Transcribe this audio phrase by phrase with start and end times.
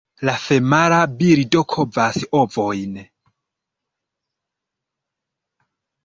[0.27, 2.95] La femala birdo kovas ovojn.